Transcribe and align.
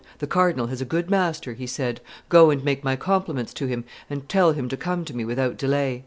"The 0.17 0.25
cardinal 0.25 0.65
has 0.65 0.81
a 0.81 0.85
good 0.85 1.11
master," 1.11 1.53
he 1.53 1.67
said: 1.67 2.01
"go 2.27 2.49
and 2.49 2.63
make 2.63 2.83
my 2.83 2.95
compliments 2.95 3.53
to 3.53 3.67
him, 3.67 3.83
and 4.09 4.27
tell 4.27 4.53
him 4.53 4.67
to 4.69 4.75
come 4.75 5.05
to 5.05 5.15
me 5.15 5.25
without 5.25 5.57
delay." 5.57 5.99